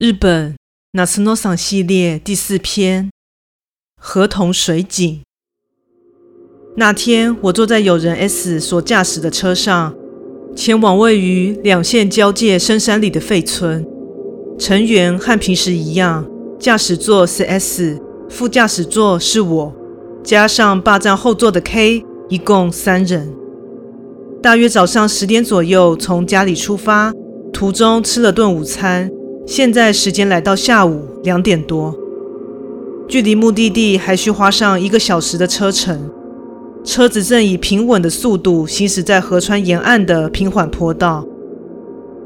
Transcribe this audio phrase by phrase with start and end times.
[0.00, 0.54] 日本
[0.92, 3.10] 夏の赏系列第四篇：
[4.00, 5.22] 河童水井。
[6.76, 9.92] 那天，我坐在友人 S 所驾驶的车上，
[10.54, 13.84] 前往位于两县交界深山里的废村。
[14.56, 16.24] 成员和平时一样，
[16.60, 19.74] 驾驶座是 S，副驾驶座是我，
[20.22, 23.34] 加上霸占后座的 K，一共三人。
[24.40, 27.12] 大约早上十点左右从家里出发，
[27.52, 29.10] 途中吃了顿午餐。
[29.48, 31.96] 现在时间来到下午两点多，
[33.08, 36.10] 距离目的地还需花上一个小时的车程。
[36.84, 41.26] 车子正以平稳的速度行驶在河川沿岸的平缓坡道。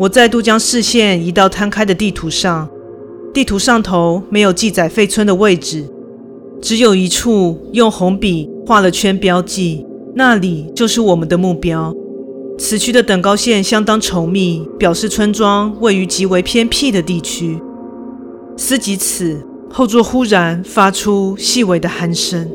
[0.01, 2.69] 我再度将视线移到摊开的地图上，
[3.33, 5.89] 地图上头没有记载废村的位置，
[6.61, 9.87] 只有一处用红笔画了圈标记，
[10.17, 11.95] 那里就是我们的目标。
[12.65, 17.61] 此区的等高线相当稠密，表示村庄位于极为偏僻的地区。
[18.57, 22.49] 思及此，后座忽然发出细微的鼾声。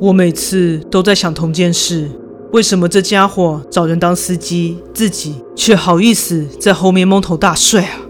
[0.00, 2.08] 我每次都在想同件事：
[2.52, 8.00] 为什么这家伙找人当司机，自己却好意思在后面蒙头大睡啊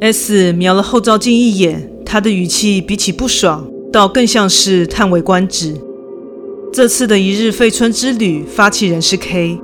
[0.00, 5.76] ？S 瞄了后照镜一眼，他的语气比起不爽，倒更像是叹为观止。
[6.72, 9.60] 这次的一日废村之旅，发起人是 K。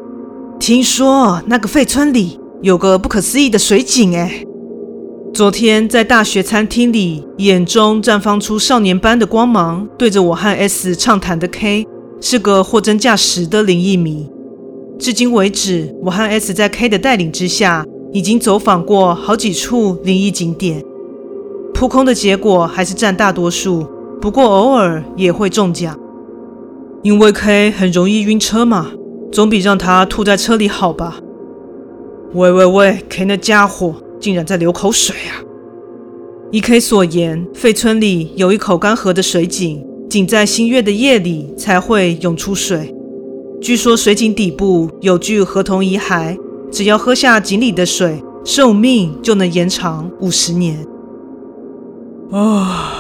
[0.67, 4.45] 听说那个废村里有个不可思议的水井，哎，
[5.33, 11.87] 昨天在大学餐厅里，眼中绽放出少年般的光芒，对着我和 S 畅谈的 K
[12.20, 14.28] 是个货真价实的灵异迷。
[14.98, 20.83] 至今为止，我和 S 在 K 的带领之下，已经走访过好几处灵异景点，
[21.75, 23.87] 扑空的结果还是占大多数，
[24.20, 25.97] 不过偶尔也会中奖，
[27.05, 28.91] 因为 K 很容易晕车嘛。
[29.32, 31.20] 总比让他吐在车里好吧？
[32.32, 35.42] 喂喂喂，K 那家伙竟然在流口水啊！
[36.50, 42.94] 依 K 所言，废村里有一口干涸的水井，仅在新月的夜里才会涌出水。
[43.60, 46.38] 据说水井底部有具河童遗骸，
[46.70, 50.87] 只要喝下井里的水，寿命就能延长五十年。
[52.31, 52.93] 啊，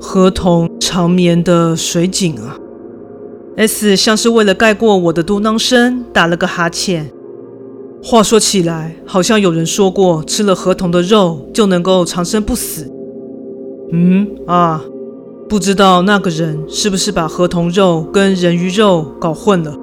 [0.00, 2.58] 河童长眠的水井啊
[3.58, 7.10] ！S 像是为了盖过我的嘟囔声，打了个哈欠。
[8.00, 12.88] 话说起来，好像有人说过，吃了河童的肉就能够长生不死。
[13.90, 14.84] 嗯啊，
[15.48, 19.76] 不知道那个人是不是把河童肉跟人鱼肉搞混了。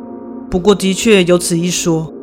[0.49, 2.13] 不过的确有此一说。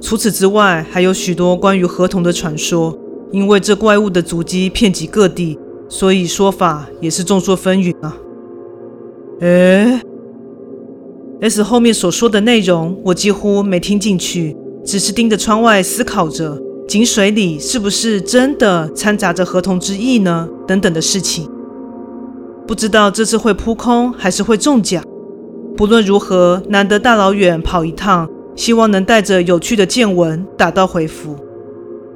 [0.00, 2.96] 除此之外，还有许多关于河童的传说。
[3.32, 8.16] 因为这怪物的足迹遍及各地，所以说法也是众说纷纭啊。
[9.40, 10.00] 诶。
[11.42, 20.46] S 后面所说的内容，我几乎没听进去，只是盯着窗外思考着，井水里是不是真的掺杂着合同之意呢？
[20.66, 21.48] 等等的事情。
[22.66, 25.02] 不知道这次会扑空还是会中奖。
[25.76, 31.34] 不论如何，难得大老远跑一趟，希望能带着有趣的见闻打道回府。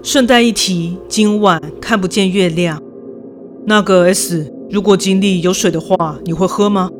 [0.03, 2.79] 顺带一提，今晚看不见月亮。
[3.65, 6.91] 那个 S，如果井里有水的话，你会喝吗？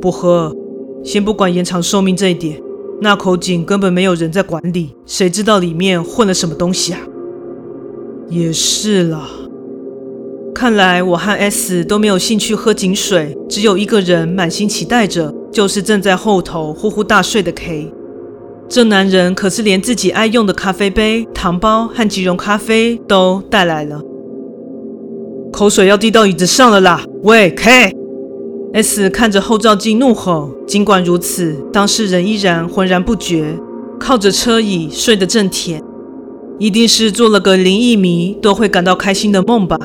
[0.00, 0.54] 不喝。
[1.04, 2.58] 先不管延长寿命这一点，
[3.02, 7.00] 那口井根本没有人在管理，谁知道里面混了什么东西啊？
[8.30, 9.28] 也是啦，
[10.54, 17.92] 看来我和 S 都没有兴趣喝井水，只有一个人满心期待着，就是正在后头呼呼大睡的 K。
[18.66, 24.00] 这男人可是连自己爱用的咖啡杯、糖包和即溶咖啡都带来了。
[25.52, 27.04] 口水要滴到椅子上了啦！
[27.22, 28.03] 喂，K。
[28.74, 33.56] S 看着后照镜怒吼，尽管如此，当事人依然浑然不觉，
[34.00, 35.80] 靠着车椅睡得正甜，
[36.58, 39.78] 一定是做了个灵异迷都会感到开心的梦吧。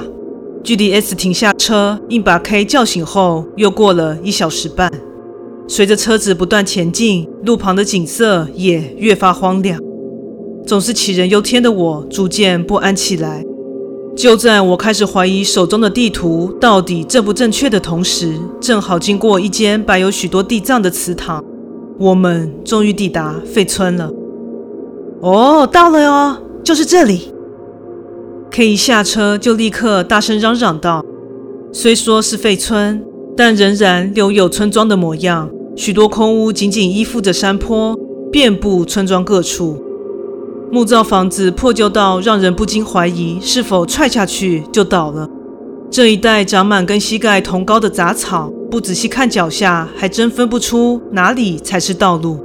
[0.63, 4.91] 距离 S 停下车，硬把 K 叫醒后，又过了一小时半。
[5.67, 9.80] 随着车子不断前进，路旁的景色也越发荒凉。
[10.65, 13.45] 总是杞人忧天的我，逐渐不安起来。
[14.19, 21.42] 就在我开始怀疑手中的地图到底正不正确的同时，正好经过一间摆有许多地藏的祠堂，
[21.98, 24.12] 我们终于抵达废村了。
[25.21, 27.33] 哦，到了哟，就是这里。
[28.51, 31.01] K 一下车就立刻大声嚷嚷道
[31.71, 33.01] ：“虽说是废村，
[33.38, 37.98] 但仍然留有村庄的模样，许多空屋紧紧依附着山坡，
[38.30, 39.81] 遍布村庄各处。”
[40.71, 45.27] 木造房子破旧到让人不禁怀疑是否踹下去就倒了。
[45.89, 52.38] 这一带长满跟膝盖同高的杂草，不仔细看脚下还真分不出哪里才是道路。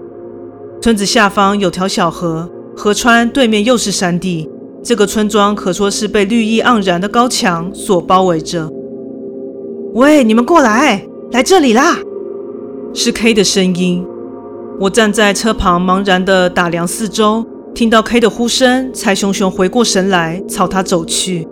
[0.81, 4.49] 村子下方有条小河，河川对面又是山地，
[4.83, 8.71] 这个村庄可说是被绿意盎然的高墙所包围着。
[9.93, 11.99] 喂，你们过来，来这里啦！
[12.95, 14.07] 是 K 的声音。
[14.81, 17.45] 我站在车旁，茫然地打量四周，
[17.75, 21.45] 听到 K 的呼声，才熊熊回过神来，朝他走去。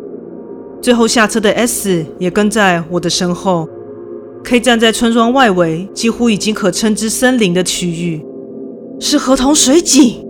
[0.81, 3.69] 最后下车的 S 也跟在我的身后。
[4.45, 8.25] K 站在村庄外围，几乎已经可称之森林的区域，
[9.01, 10.25] 是河童水井。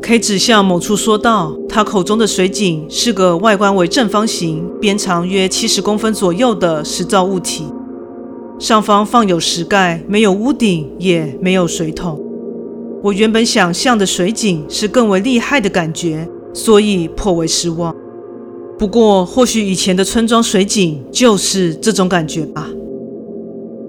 [0.00, 7.64] K 指向某处说道：“他口中的水井是个外观为正方形、边长约七十公分左右的石造物体，
[8.60, 12.20] 上方放有石盖，没有屋顶，也没有水桶。
[13.02, 17.92] 我原本想象的水井是更为厉害的感觉，所以颇为失望。
[18.78, 22.70] 不过，或许以前的村庄水井就是这种感觉吧。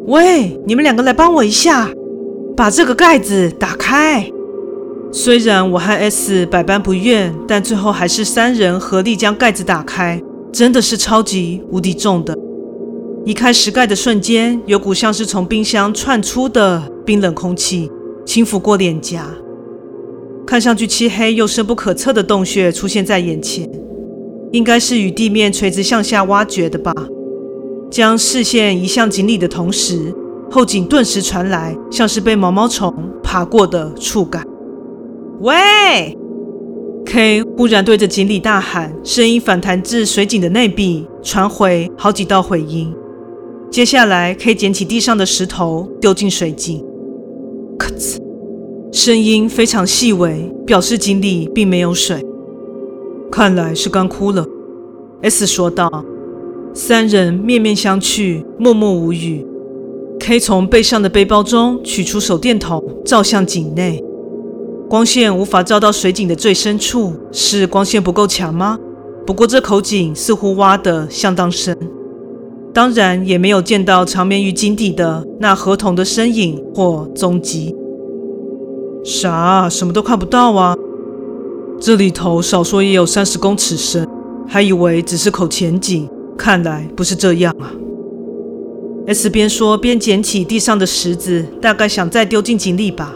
[0.07, 1.91] 喂，你们两个来帮我一下，
[2.57, 4.27] 把这个盖子打开。”
[5.13, 10.19] 虽然我和 S 百般不愿，但最后还是三人合力将盖子打开。
[10.51, 12.35] 真的是超级无敌重的！
[13.25, 17.91] 移开石盖的瞬间，有股像是从冰箱窜出的冰冷空气
[18.25, 19.25] 轻抚过脸颊。
[20.45, 23.69] 看上去漆黑又深不可测的洞穴出现在眼前，
[24.51, 26.93] 应该是与地面垂直向下挖掘的吧？
[27.89, 30.13] 将视线移向井里的同时，
[30.51, 32.93] 后颈顿时传来像是被毛毛虫
[33.23, 34.45] 爬过的触感。
[35.39, 36.17] 喂
[37.05, 42.93] ！K 忽然对着井里大喊，声音反弹至水井的内壁，传回好几道回音。
[43.71, 46.83] 接下来，K 捡起地上的石头，丢进水井。
[47.77, 48.19] 咔嚓，
[48.91, 52.25] 声音非常细微，表示井里并没有水。
[53.31, 54.45] 看来是干枯了
[55.21, 56.05] ，S 说道。
[56.75, 59.45] 三人面面相觑，默默无语。
[60.19, 64.03] K 从背上的背包中取出手电筒，照向井内。
[64.89, 68.79] 光线无法照到水井的最深处，是光线不够强吗？
[69.25, 71.77] 不过这口井似乎挖得相当深，
[72.73, 77.75] 当然也没有见到长眠于井底的那河童的身影或踪迹。
[79.05, 79.69] 啥？
[79.69, 80.75] 什么都看不到啊！
[81.79, 84.07] 这里头少说也有三十公尺深，
[84.47, 87.71] 还以为只是口浅井，看来不是这样啊。
[89.05, 93.13] S 边说边捡起地上的石子，大概想再丢进井里吧。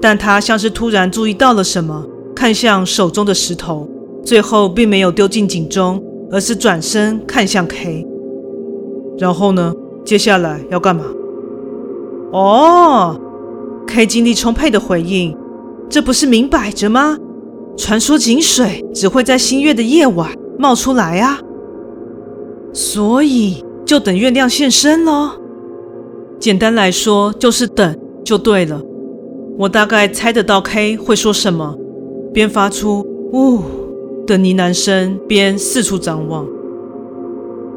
[0.00, 2.04] 但他像是突然注意到了什么，
[2.34, 3.86] 看向手中的石头，
[4.24, 6.02] 最后并没有丢进井中，
[6.32, 8.06] 而是转身看向 K。
[9.18, 9.74] 然后呢？
[10.04, 11.04] 接下来要干嘛？
[12.32, 13.20] 哦
[13.86, 15.36] ，K 精力充沛的回应
[15.90, 17.18] ：“这不是明摆着吗？
[17.76, 21.40] 传说井水只会在新月的夜晚冒出来啊，
[22.72, 25.30] 所以就等月亮现身喽。
[26.38, 28.80] 简单来说，就是等就对了。”
[29.58, 31.74] 我大概猜得到 K 会说什么，
[32.32, 33.60] 边发出“呜”
[34.26, 36.46] 的呢喃声，边四处张望。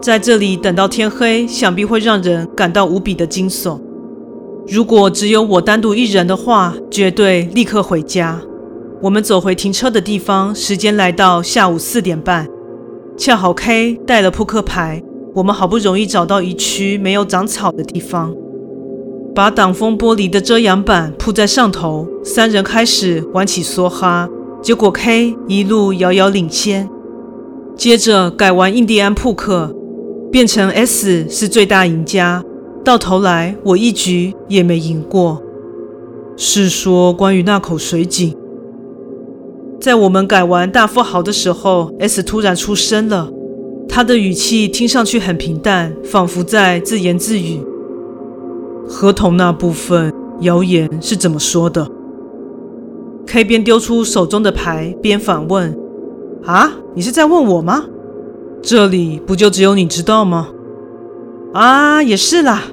[0.01, 3.77] 在这里等到天黑，想必会让人感到无比的惊悚。
[4.65, 8.39] 如果只有我单独一人的话，绝对立刻回家。
[9.01, 12.47] 我们走回停车的地方，时间来到下午四点半，
[13.17, 15.03] 恰好 K 带了扑克牌，
[15.35, 18.33] 我们好不容易找到一区没有长草的地方。
[19.35, 24.29] 把挡风玻璃的遮阳板铺在上头，三人开始玩起梭哈，
[24.61, 26.89] 结果 K 一路遥遥领先。
[27.75, 29.73] 接着改玩印第安扑克，
[30.31, 32.43] 变成 S 是最大赢家。
[32.83, 35.41] 到头来我一局也没赢过。
[36.37, 38.33] 是说关于那口水井，
[39.79, 43.29] 在我们改完大富豪的时候，S 突然出声了，
[43.89, 47.61] 他的语气听上去很平淡，仿佛在自言自语。
[48.87, 51.85] 合同那部分谣言是怎么说的
[53.27, 55.77] ？K 边丢出手中的牌边反问
[56.45, 57.83] ：“啊，你是在问我吗？
[58.61, 60.49] 这里不就只有你知道吗？”
[61.53, 62.63] 啊，也是啦。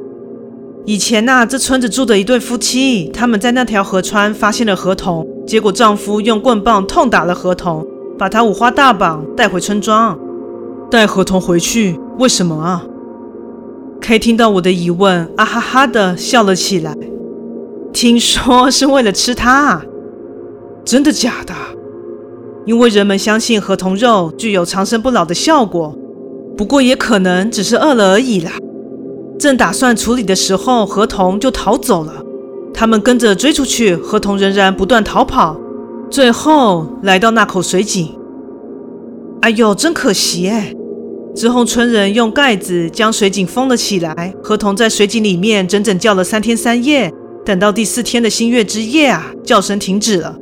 [0.85, 7.87] 以前呐、这村子住的一对夫妻，他们在那条河川发现了河童，结果丈夫用棍棒痛打了河童，
[8.19, 10.17] 把他五花大绑带回村庄。
[10.89, 11.99] 带河童回去？
[12.19, 12.85] 为什么啊
[14.01, 16.97] ？K 听到我的疑问，啊哈哈的笑了起来。
[17.93, 19.83] 听说是为了吃它，
[20.85, 21.55] 真的假的？
[22.67, 25.97] 因为人们相信河童肉具有长生不老的效果，
[26.57, 28.53] 不过也可能只是饿了而已啦。
[29.39, 32.13] 正打算处理的时候，河童就逃走了。
[32.75, 35.57] 他们跟着追出去，河童仍然不断逃跑，
[36.11, 38.13] 最后来到那口水井。
[39.43, 40.75] 哎呦，真可惜哎。
[41.35, 44.35] 之后，村人用盖子将水井封了起来。
[44.43, 47.13] 河童在水井里面整整叫了三天三夜，
[47.45, 50.35] 等到第四天的新月之夜啊，叫声停止了，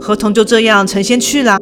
[0.00, 1.58] 河童就这样成仙去了。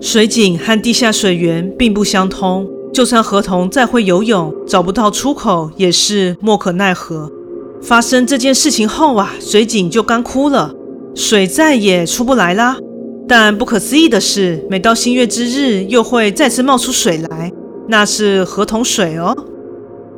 [0.00, 7.30] 水井和地下水源并不相通，就算河童再会游泳，找不到出口也是莫可奈何。
[7.82, 10.74] 发生这件事情后啊，水井就干枯了，
[11.14, 12.76] 水再也出不来啦。
[13.28, 17.52] 但不可思议的是，每到新月之日，又会再次冒出水来，
[17.88, 19.36] 那是河童水哦。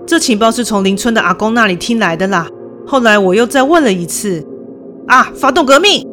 [0.07, 2.49] 这情报是从邻村的阿公那里听来的啦。
[2.87, 4.45] 后来我又再问了一次，
[5.07, 6.07] 啊，发动革命，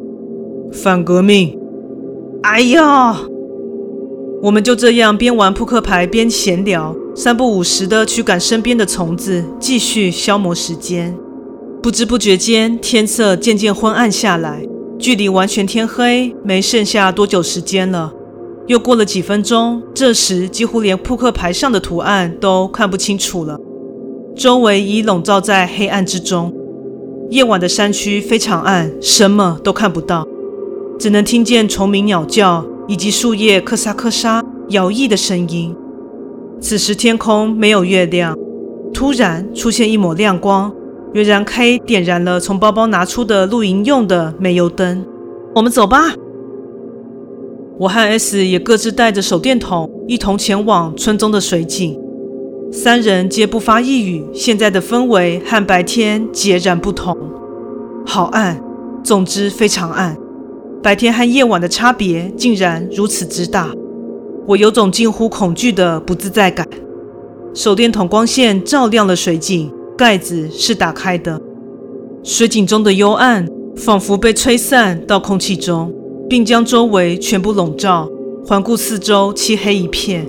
[0.72, 1.58] 反革命，
[2.42, 2.80] 哎呦！
[4.42, 11.14] 我们就这样边玩扑克牌边闲聊，三不五时的驱赶身边的虫子，继续消磨时间。
[11.82, 14.62] 不知不觉间，天色渐渐昏暗下来，
[14.98, 18.12] 距离完全天黑没剩下多久时间了。
[18.66, 23.58] 又过了几分钟，这时几乎连扑克牌上的图案都看不清楚了，
[24.36, 26.54] 周围已笼罩在黑暗之中。
[27.30, 30.26] 夜晚的山区非常暗，什么都看不到，
[31.00, 32.64] 只能听见虫鸣鸟叫。
[32.90, 35.72] 以及树叶咔嚓咔嚓摇曳的声音。
[36.60, 38.36] 此时天空没有月亮，
[38.92, 40.74] 突然出现一抹亮光，
[41.12, 45.06] 原来 K 点燃了从包包拿出的露营用的煤油灯。
[45.54, 46.12] 我们走吧。
[47.78, 51.96] 我和 S 也各自带着手电筒，一同前往村中的水井。
[52.72, 54.24] 三人皆不发一语。
[54.34, 57.16] 现在的氛围和白天截然不同，
[58.04, 58.60] 好暗，
[59.04, 60.16] 总之非常暗。
[60.82, 63.70] 白天和夜晚的差别竟然如此之大，
[64.46, 66.66] 我有种近乎恐惧的不自在感。
[67.52, 71.38] 手电筒光线照亮了水井，盖子是打开的。
[72.22, 73.46] 水井中的幽暗
[73.76, 75.92] 仿佛被吹散到空气中，
[76.30, 78.08] 并将周围全部笼罩。
[78.46, 80.26] 环顾四周，漆黑一片。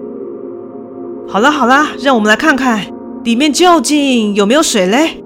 [1.29, 2.85] 好啦好啦，让我们来看看
[3.23, 5.20] 里面究竟有没有水嘞。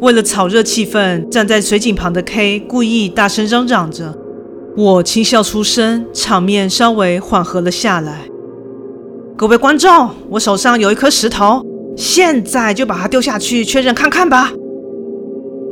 [0.00, 4.16] 为了炒热气氛，站在水井旁的 K 故意大声嚷嚷着。
[4.76, 8.28] 我轻笑出声，场面稍微缓和了下来。
[9.36, 11.60] 各位观众，我手上有一颗石头，
[11.96, 14.52] 现在就把它丢下去，确认看看吧。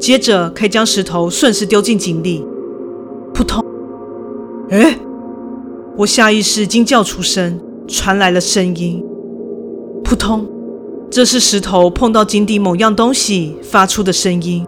[0.01, 2.45] 接着，K 将石头顺势丢进井里，
[3.33, 3.65] 扑通！
[4.71, 4.99] 哎，
[5.97, 9.05] 我下意识惊叫出声，传来了声音，
[10.03, 10.56] 扑通。
[11.11, 14.67] 这是石头碰到井底某样东西发出的声音。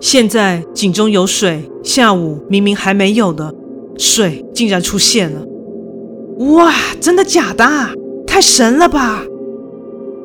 [0.00, 3.54] 现在井中有水，下午明明还没有的，
[3.96, 5.44] 水竟然出现了！
[6.54, 7.64] 哇，真的假的？
[8.26, 9.22] 太神了吧！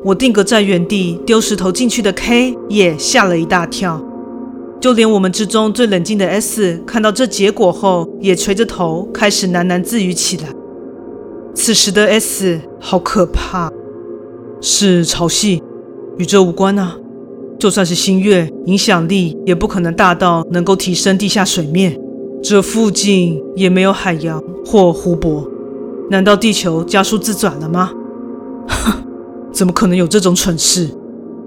[0.04, 4.02] 我定格在原地，丢石头进去的 K 也吓了一大跳。
[4.80, 10.48] 就连我们之中最冷静的 S 看到这结果后，也垂着头开始喃喃自语起来。
[11.54, 13.72] 此时的 S 好可怕。
[14.66, 15.60] 是潮汐，
[16.16, 16.96] 与这无关啊。
[17.58, 22.00] 就算是新月，影响力也不可能大到能够提升地下水面。
[22.42, 25.46] 这附近也没有海洋或湖泊，
[26.08, 27.92] 难道地球加速自转了吗？
[28.66, 29.04] 哼，
[29.52, 30.88] 怎么可能有这种蠢事？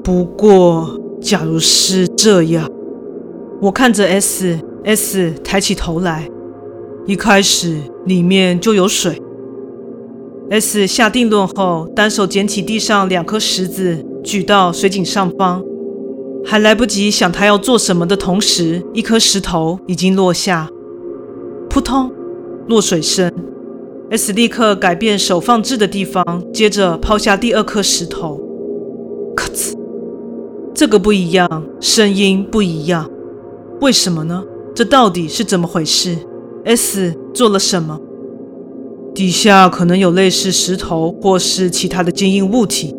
[0.04, 0.88] 不过，
[1.20, 2.70] 假如是这样，
[3.60, 6.30] 我看着 S，S 抬起头来，
[7.08, 9.20] 一开始里面就有水。
[10.50, 15.62] S 下定论后，单手捡起地上两颗石子，举到水井上方。
[16.46, 20.70] 还来不及想他要做什么的同时，一颗石头已经落下，
[21.70, 22.10] 扑通，
[22.68, 23.30] 落水声。
[24.10, 28.40] S 立刻改变手放置的地方，接着抛下第二颗石头，
[29.36, 29.74] 咔嚓，
[30.74, 33.10] 这个不一样，声音不一样，
[33.82, 34.42] 为什么呢？
[34.74, 36.16] 这到底是怎么回事
[36.64, 38.00] ？S 做了什么？
[39.18, 42.96] 底下可能有类似石头或是其他的坚硬物体，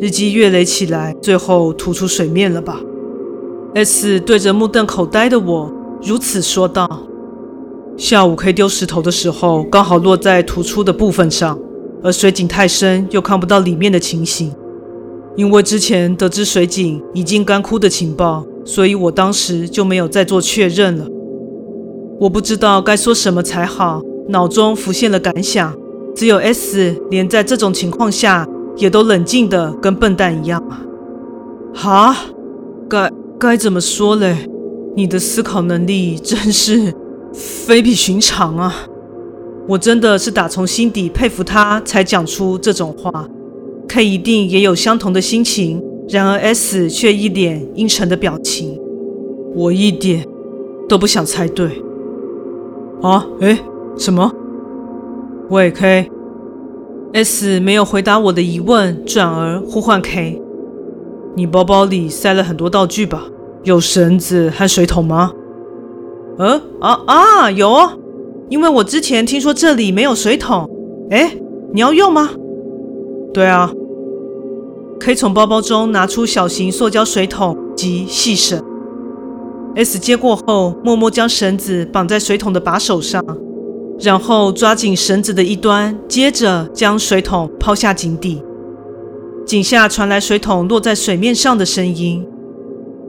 [0.00, 2.80] 日积月累起来，最后吐出水面了吧
[3.74, 6.88] ？S 对着目瞪口呆的我如此说道。
[7.96, 11.58] 下午可以丢石头的时候，刚好落在突出的部分上，
[12.04, 14.52] 而水井太深，又看不到里面的情形。
[15.34, 21.04] 因为之前得知水井已经干枯的情报，所以我当时就没有再做确认了。
[22.20, 24.00] 我不知道该说什么才好。
[24.28, 25.74] 脑中浮现了感想，
[26.14, 30.80] 只有 S 连在这种情况下也都冷静的跟笨蛋一样啊！
[31.74, 32.16] 哈，
[32.88, 34.36] 该该怎么说嘞？
[34.94, 36.92] 你的思考能力真是
[37.32, 38.74] 非比寻常啊！
[39.66, 43.26] 我真的是打从心底佩服他才讲出这种话。
[43.88, 48.78] K 一定也有相同的心情，然而 S 却一脸阴沉的表情。
[49.54, 50.26] 我一点
[50.88, 51.82] 都不想猜对。
[53.00, 53.58] 啊，诶。
[53.98, 54.32] 什么？
[55.50, 60.40] 喂，K，S 没有回答我的疑问，转而呼唤 K。
[61.34, 63.24] 你包包里塞了很多道具吧？
[63.64, 65.32] 有绳子和水桶吗？
[66.38, 67.90] 嗯，啊啊，有哦。
[68.48, 70.70] 因为我之前听说这里没有水桶。
[71.10, 71.36] 哎，
[71.72, 72.30] 你要用吗？
[73.34, 73.70] 对啊。
[75.00, 78.62] 可以从包包中拿出小型塑胶水桶及细绳。
[79.74, 83.24] S 接过后，默默将绳子绑在水桶的把手上，
[84.00, 88.42] 然后抓紧绳子的一端，接着将水桶抛下井底。
[89.46, 92.24] 井下传来水桶落在水面上的声音。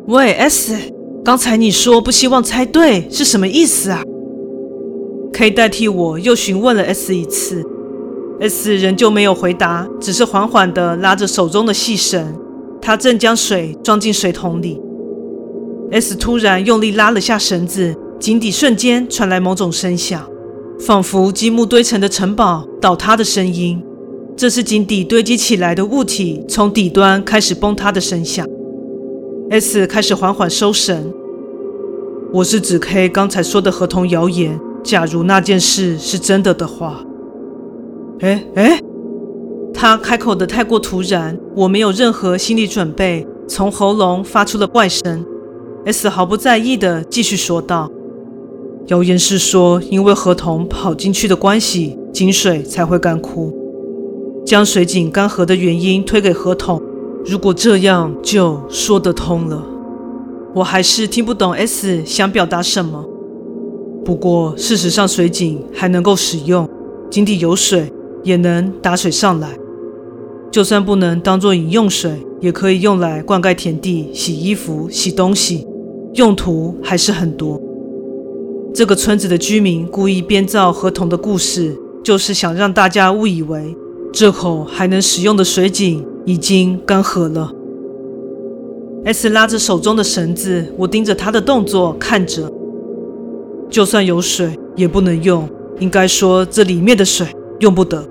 [0.08, 0.76] 喂，S，
[1.24, 4.02] 刚才你说不希望猜对是什么意思啊
[5.34, 7.64] ？K 代替我又询问了 S 一次
[8.40, 12.34] ，S 仍旧没有回答，只是缓缓地拉着手中的细绳，
[12.82, 14.82] 他正将水装进水桶里。
[15.92, 20.28] S 突然用力拉了下绳子，井底瞬间传来某种声响，
[20.80, 23.84] 仿佛积木堆成的城堡倒塌的声音。
[24.36, 28.48] 这是井底堆积起来的物体从底端开始崩塌的声响。
[29.50, 31.14] S 开始缓缓收绳。
[32.32, 34.60] 我是指 K 刚才说的合同谣言。
[34.82, 37.04] 假如那件事是真的的话，
[38.22, 38.80] 哎哎，
[39.74, 45.26] 他开口的太过突然，我没有任何心理准备，从喉咙发出了怪声。
[45.86, 47.92] S 毫不在意地继续说道
[48.90, 53.54] ：“谣言是说，因为河童跑进去的关系，井水才会干枯。
[54.44, 56.82] 将水井干涸的原因推给河童，
[57.24, 59.64] 如果这样就说得通了。
[60.56, 63.06] 我还是听不懂 S 想表达什么。
[64.04, 66.68] 不过事实上，水井还能够使用，
[67.12, 67.94] 井底有水，
[68.24, 69.56] 也能打水上来。
[70.50, 75.68] 就算不能当做饮用水，也可以用来灌溉田地、洗衣服、洗东西。”
[76.16, 77.62] 用途还是很多。
[78.74, 83.76] 这个村子的居民故意编造河童的故事，就是想让大家误以为
[84.14, 87.52] 这口还能使用的水井已经干涸了。
[89.06, 92.52] S 拉着手中的绳子，我盯着他的动作看着。
[93.70, 95.48] 就算有水，也不能用。
[95.80, 97.28] 应该说，这里面的水
[97.60, 98.06] 用不得。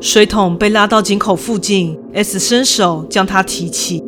[0.00, 4.02] 水桶被拉到井口附近，S 伸手将它提起。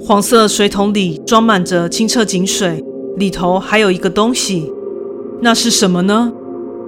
[0.00, 2.82] 黄色水桶里装满着清澈井水，
[3.16, 4.72] 里头还有一个东西，
[5.40, 6.32] 那是什么呢？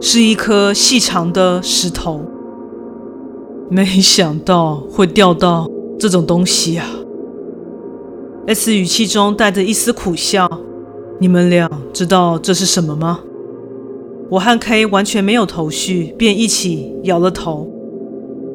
[0.00, 2.20] 是一颗细长的石头。
[3.70, 6.86] 没想到会掉到这种东西啊
[8.46, 10.48] ！S 语气中带着一丝苦笑。
[11.18, 13.20] 你们俩知道这是什么吗？
[14.30, 17.68] 我和 K 完全没有头绪，便一起摇了头。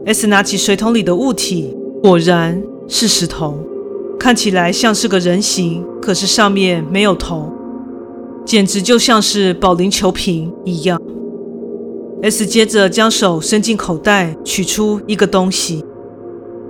[0.06, 3.58] S 拿起水桶里的物体，果然是石头。
[4.20, 7.52] 看起来像是个人形，可是上面没有头，
[8.45, 11.01] 简直就像是保龄球瓶一样。
[12.21, 15.84] S 接着将手伸进口袋，取出一个东西，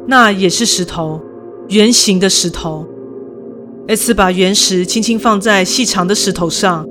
[0.08, 1.22] 那也是石头，
[1.70, 2.86] 圆形的石头。
[3.88, 6.88] S 把原石轻轻放在细长的石头上，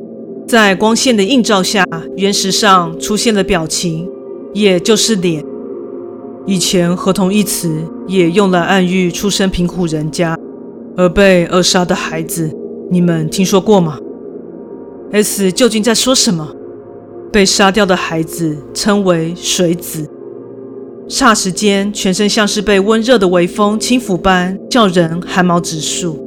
[0.47, 1.85] 在光线的映照下，
[2.17, 4.09] 原石上出现了表情，
[4.53, 5.45] 也就是脸。
[6.47, 10.37] 以前“河童”一词也用来暗喻出身贫苦人家。
[10.95, 12.55] 而被扼杀的孩子，
[12.91, 13.99] 你们听说过吗
[15.13, 16.57] ？S 究竟在说什么？
[17.31, 20.09] 被杀掉的孩子称为水子。
[21.09, 26.19] 霎时间，全身像是被温热的微风轻抚般，叫人寒毛直竖。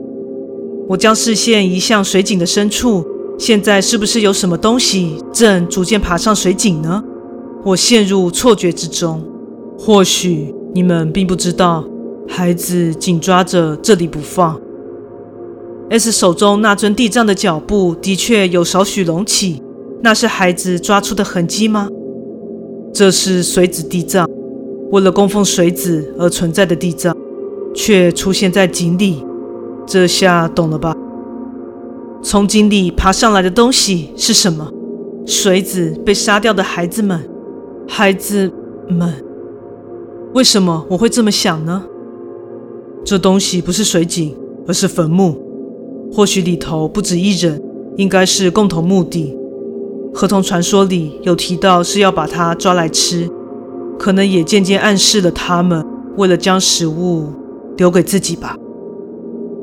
[0.88, 3.04] 我将视线移向水井的深处，
[3.40, 7.04] 现在是不是有什么东西正逐渐爬上水井呢？
[7.64, 9.24] 我陷入错觉之中。
[9.78, 11.84] 或许你们并不知道。
[12.28, 14.60] 孩子紧抓着这里不放。
[15.90, 19.62] S 手中那尊地藏的脚步的确有少许隆起，
[20.02, 21.88] 那是孩子抓出的痕迹吗？
[22.92, 24.28] 这是水子地藏，
[24.92, 27.16] 为了供奉水子而存在的地藏，
[27.76, 29.24] 却出现在井里，
[29.86, 30.96] 这下懂了吧？
[32.24, 34.72] 从井里爬上来的东西是什么？
[35.28, 37.22] 水子被杀掉的孩子们，
[37.88, 38.52] 孩子
[38.88, 39.14] 们，
[40.34, 41.84] 为什么我会这么想呢？
[43.04, 44.36] 这东西不是水井，
[44.68, 45.45] 而是坟墓。
[46.12, 47.62] 或许里头不止一人，
[47.98, 49.38] 应该是共同目的。
[50.14, 53.30] 合同传说里有提到是要把它抓来吃，
[54.00, 55.86] 可能也渐渐暗示了他们
[56.18, 57.28] 为了将食物
[57.78, 58.56] 留给自己吧。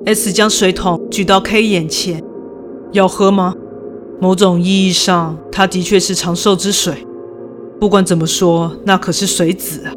[0.04, 2.22] S 将水桶举到 K 眼前，
[2.92, 3.54] 要喝吗？
[4.20, 6.94] 某种意义上，它的确是长寿之水。
[7.80, 9.92] 不管怎么说，那可是水子啊。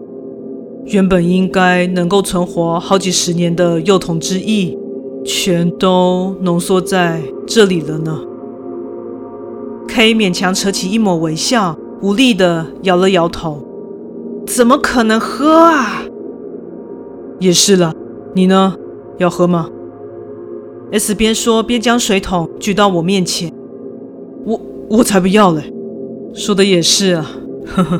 [0.85, 4.77] 原本应该能够存活好几十年的幼童之意，
[5.25, 8.21] 全都浓缩在这里了呢。
[9.87, 13.63] K 勉强扯起一抹微笑，无力地摇了摇头
[14.45, 16.03] ：“怎么可能喝啊？”
[17.39, 17.93] 也是了，
[18.33, 18.75] 你呢？
[19.17, 19.69] 要喝吗
[20.91, 23.51] ？S 边说边将水桶举到我面前。
[24.45, 25.73] 我我才不要嘞！
[26.33, 27.31] 说的也是啊，
[27.65, 27.99] 呵呵。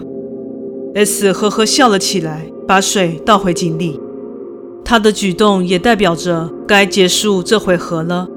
[0.94, 4.00] S 呵呵笑了起来，把水倒回井里。
[4.86, 8.28] 他的举动也代表着该结束这回合了。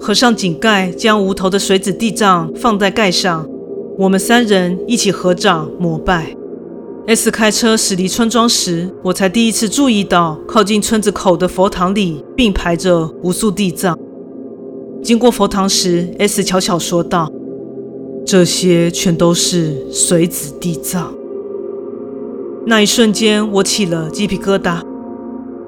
[0.00, 3.46] 合上井盖，将无头的水子地藏放在盖上，
[3.98, 6.34] 我们三人一起合掌膜拜。
[7.06, 13.96] S 开车驶离村庄时，我才第一次注意到靠近村子口的佛堂里并排着无数地藏。
[15.02, 17.30] 经过佛堂时，S 悄悄说道
[18.24, 21.14] ：“这些全都是水子地藏。”
[22.66, 24.80] 那一瞬间，我起了鸡皮疙瘩。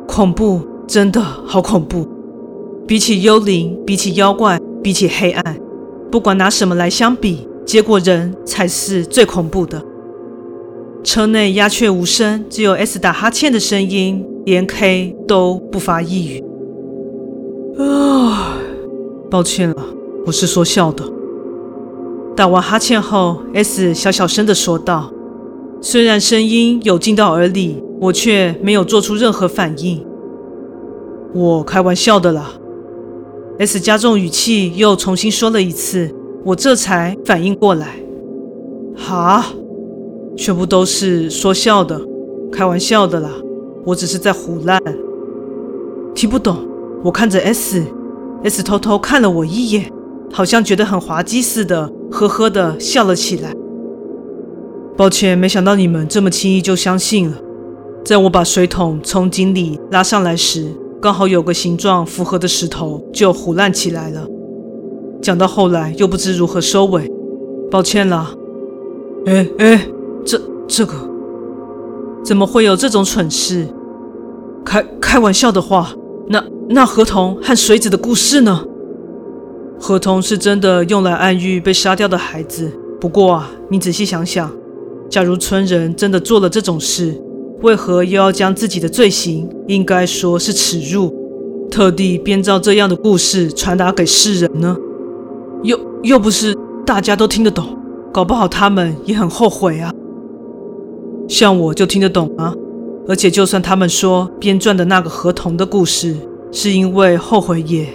[0.07, 2.07] 恐怖，真的好恐怖！
[2.87, 5.59] 比起幽灵，比起妖怪，比起黑暗，
[6.11, 9.83] 不管拿什么来相比，结果人才是最恐怖的。
[11.03, 16.45] 车内鸦雀无声，只有 S 打哈欠的声音，连 K 都不发一语。
[17.79, 18.57] 啊，
[19.31, 19.77] 抱歉了，
[20.25, 21.05] 我是说笑的。
[22.35, 25.13] 打完哈欠后，S 小小声的说道。
[25.81, 30.05] 虽然声音有进到耳里，我却没有做出任何反应。
[31.35, 32.53] 我开玩笑的啦。
[33.59, 36.11] S 加重语气，又重新说了一次，
[36.45, 37.97] 我这才反应过来。
[38.97, 39.47] 哈，
[40.37, 42.01] 全部都是说笑的，
[42.51, 43.31] 开玩笑的啦。
[43.85, 44.83] 我只是在胡乱。
[46.15, 46.57] 听不懂。
[47.05, 49.93] 我看着 S，S 偷偷看了我一眼，
[50.33, 53.55] 好像觉得很滑稽似的，呵呵的笑了起来。
[54.97, 57.37] 抱歉，没想到你们这么轻易就相信了。
[58.03, 64.27] 在我把水桶从井里拉上来时，刚好有个形状符合的石头就唬烂起来了。
[65.21, 67.11] 讲到后来又不知如何收尾，
[67.71, 68.33] 抱歉了。
[69.27, 69.87] 哎哎，
[70.25, 70.95] 这这个
[72.25, 73.69] 怎么会有这种蠢事？
[74.65, 75.93] 开开玩笑的话，
[76.29, 78.65] 那那河童和水子的故事呢？
[79.79, 82.73] 河童是真的用来暗喻被杀掉的孩子。
[82.99, 84.51] 不过啊，你仔细想想。
[85.09, 87.15] 假如村人真的做了这种事，
[87.63, 91.15] 为何又要将自己的罪行，应该说是耻辱，
[91.71, 94.77] 特地编造这样的故事传达给世人呢？
[95.63, 97.65] 又又不是大家都听得懂，
[98.13, 99.93] 搞不好他们也很后悔啊。
[101.29, 102.55] 像我就听得懂啊，
[103.09, 106.15] 而且就算他们说编撰的那个河童的故事
[106.53, 107.87] 是因为后悔也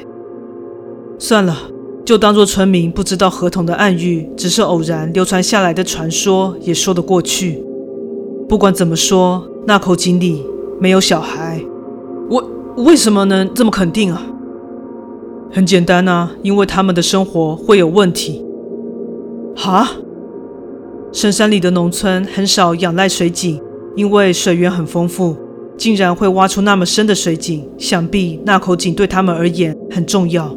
[1.20, 1.56] 算了。
[2.04, 7.64] 就当做村民不知道河童的暗喻，只是偶然流传下来的传说，也说得过去。
[8.50, 10.44] 不管怎么说，那口井里
[10.80, 11.62] 没有小孩。
[12.30, 12.44] 为
[12.78, 14.22] 为什么能这么肯定啊？
[15.52, 18.44] 很简单啊，因为他们的生活会有问题。
[19.56, 19.90] 哈？
[21.14, 23.62] 深山里的农村很少仰赖水井，
[23.96, 25.36] 因为水源很丰富，
[25.78, 30.56] 竟然会挖出那么深的水井，想必那口井对他们而言很重要。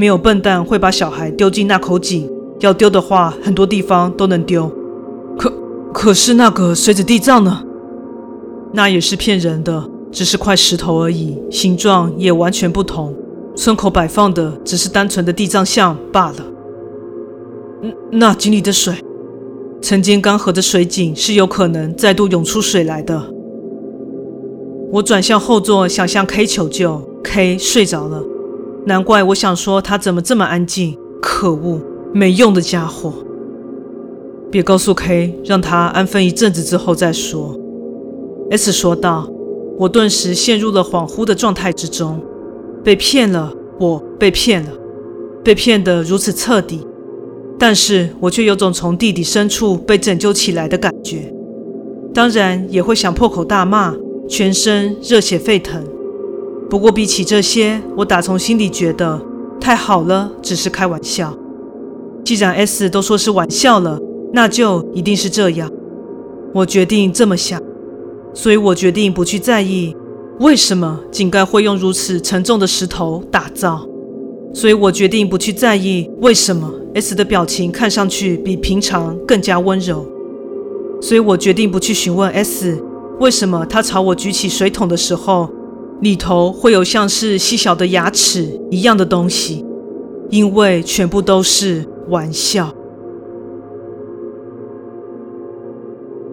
[0.00, 2.26] 没有笨蛋会把小孩丢进那口井，
[2.60, 4.66] 要丢的话，很多地方都能丢。
[5.36, 5.52] 可
[5.92, 7.62] 可是那个水子地藏呢？
[8.72, 13.14] 那也是骗人的，只是块石头而已，形状也完全不同。
[13.54, 16.36] 村口摆放的只是单纯的地藏像罢了。
[18.10, 18.94] 那井里的水，
[19.82, 23.22] 曾经干涸的水井是有可能再度涌出水来的。
[24.92, 28.24] 我转向后座，想向 K 求救，K 睡着了。
[28.90, 31.80] 难怪我想说他怎么这么安静，可恶，
[32.12, 33.12] 没用的家伙！
[34.50, 37.56] 别告诉 K，让他安分一阵子之后再说。
[38.50, 39.30] S 说道。
[39.78, 42.20] 我顿时陷入了恍惚的状态之中，
[42.84, 44.68] 被骗了，我被骗了，
[45.42, 46.86] 被骗得如此彻底，
[47.58, 51.32] 但是我却有种从地底深处被拯救起来的感觉，
[52.12, 53.94] 当然也会想破口大骂，
[54.28, 55.82] 全身热血沸腾。
[56.70, 59.20] 不过比起这些，我打从心里觉得
[59.60, 61.36] 太好了，只是开玩笑。
[62.24, 63.98] 既然 S 都说是玩笑了，
[64.32, 65.68] 那就一定是这样。
[66.54, 67.60] 我决定这么想，
[68.32, 69.96] 所以我决定不去在意
[70.38, 73.84] 为什么井盖会用如此沉重的石头打造。
[74.54, 80.06] 所以我决定不去在意为什么 S 的表情看上去比平常更加温柔。
[81.02, 82.80] 所以我决定不去询问 S
[83.18, 85.50] 为什么他朝我举起水桶的时候。
[86.00, 89.64] 里头会有像是细小的牙齿一样的东西，
[90.30, 92.74] 因为全部都是玩笑。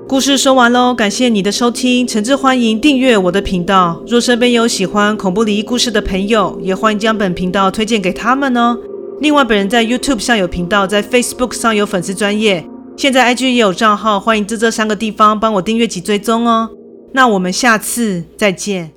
[0.07, 4.01] 故事说完喽，感谢你的收听，诚挚欢迎订阅我的频道。
[4.07, 8.77] 若身边有喜欢恐怖灵异故事的朋友，也欢迎将本频道推荐给他们哦。
[9.19, 16.69] 另外，本人在 YouTube 上有频道，在 Facebook 上有粉丝专业，现在 IG 也有账号，欢迎在这三个地方帮我订阅及追踪哦。
[17.11, 18.96] 那我们下次再见。